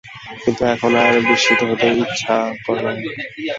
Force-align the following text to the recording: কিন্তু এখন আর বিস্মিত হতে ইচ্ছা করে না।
কিন্তু 0.43 0.63
এখন 0.73 0.91
আর 1.01 1.13
বিস্মিত 1.27 1.61
হতে 1.69 1.87
ইচ্ছা 2.03 2.35
করে 2.65 2.81
না। 2.85 2.91